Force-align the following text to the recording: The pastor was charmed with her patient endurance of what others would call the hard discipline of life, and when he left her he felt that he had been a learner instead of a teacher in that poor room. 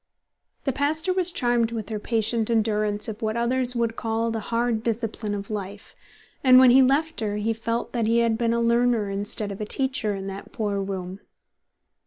The 0.63 0.71
pastor 0.73 1.13
was 1.13 1.31
charmed 1.31 1.71
with 1.71 1.89
her 1.89 1.99
patient 1.99 2.49
endurance 2.49 3.07
of 3.07 3.21
what 3.21 3.37
others 3.37 3.75
would 3.75 3.95
call 3.95 4.31
the 4.31 4.39
hard 4.39 4.81
discipline 4.81 5.35
of 5.35 5.51
life, 5.51 5.95
and 6.43 6.57
when 6.57 6.71
he 6.71 6.81
left 6.81 7.19
her 7.19 7.35
he 7.35 7.53
felt 7.53 7.91
that 7.93 8.07
he 8.07 8.17
had 8.17 8.35
been 8.35 8.51
a 8.51 8.59
learner 8.61 9.11
instead 9.11 9.51
of 9.51 9.61
a 9.61 9.65
teacher 9.65 10.15
in 10.15 10.25
that 10.25 10.51
poor 10.51 10.81
room. 10.81 11.19